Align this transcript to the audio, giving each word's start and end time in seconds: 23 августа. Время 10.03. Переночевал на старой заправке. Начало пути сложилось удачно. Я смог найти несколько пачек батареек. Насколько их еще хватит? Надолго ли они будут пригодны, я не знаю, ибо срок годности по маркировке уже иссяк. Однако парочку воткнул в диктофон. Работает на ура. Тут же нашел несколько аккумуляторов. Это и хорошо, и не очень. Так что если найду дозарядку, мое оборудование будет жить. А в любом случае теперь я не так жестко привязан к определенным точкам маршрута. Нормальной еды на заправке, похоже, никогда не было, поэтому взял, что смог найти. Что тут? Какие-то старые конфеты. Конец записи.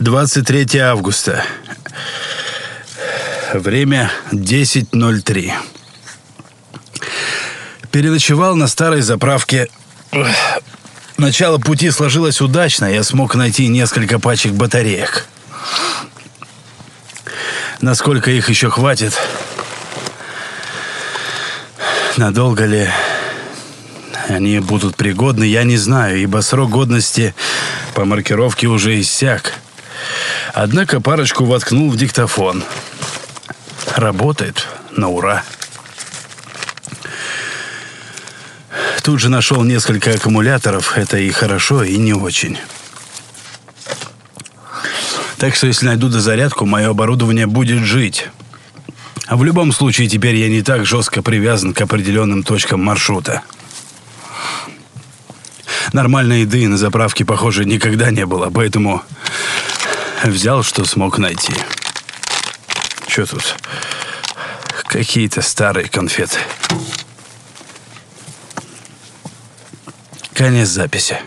23 0.00 0.78
августа. 0.78 1.44
Время 3.52 4.10
10.03. 4.32 5.52
Переночевал 7.92 8.56
на 8.56 8.66
старой 8.66 9.02
заправке. 9.02 9.68
Начало 11.18 11.58
пути 11.58 11.90
сложилось 11.90 12.40
удачно. 12.40 12.86
Я 12.86 13.02
смог 13.02 13.34
найти 13.34 13.68
несколько 13.68 14.18
пачек 14.18 14.52
батареек. 14.52 15.26
Насколько 17.82 18.30
их 18.30 18.48
еще 18.48 18.70
хватит? 18.70 19.12
Надолго 22.16 22.64
ли 22.64 22.88
они 24.28 24.60
будут 24.60 24.96
пригодны, 24.96 25.44
я 25.44 25.64
не 25.64 25.76
знаю, 25.76 26.22
ибо 26.22 26.40
срок 26.40 26.70
годности 26.70 27.34
по 27.94 28.06
маркировке 28.06 28.66
уже 28.66 28.98
иссяк. 28.98 29.60
Однако 30.54 31.00
парочку 31.00 31.44
воткнул 31.44 31.90
в 31.90 31.96
диктофон. 31.96 32.64
Работает 33.94 34.66
на 34.90 35.08
ура. 35.08 35.42
Тут 39.02 39.20
же 39.20 39.28
нашел 39.28 39.62
несколько 39.64 40.12
аккумуляторов. 40.12 40.96
Это 40.96 41.18
и 41.18 41.30
хорошо, 41.30 41.82
и 41.82 41.96
не 41.96 42.12
очень. 42.12 42.58
Так 45.38 45.54
что 45.54 45.66
если 45.66 45.86
найду 45.86 46.08
дозарядку, 46.08 46.66
мое 46.66 46.90
оборудование 46.90 47.46
будет 47.46 47.82
жить. 47.82 48.28
А 49.26 49.36
в 49.36 49.44
любом 49.44 49.72
случае 49.72 50.08
теперь 50.08 50.34
я 50.36 50.48
не 50.48 50.60
так 50.60 50.84
жестко 50.84 51.22
привязан 51.22 51.72
к 51.72 51.80
определенным 51.80 52.42
точкам 52.42 52.82
маршрута. 52.82 53.42
Нормальной 55.92 56.42
еды 56.42 56.68
на 56.68 56.76
заправке, 56.76 57.24
похоже, 57.24 57.64
никогда 57.64 58.10
не 58.10 58.26
было, 58.26 58.50
поэтому 58.50 59.02
взял, 60.28 60.62
что 60.62 60.84
смог 60.84 61.18
найти. 61.18 61.54
Что 63.08 63.26
тут? 63.26 63.56
Какие-то 64.84 65.42
старые 65.42 65.88
конфеты. 65.88 66.38
Конец 70.34 70.68
записи. 70.68 71.18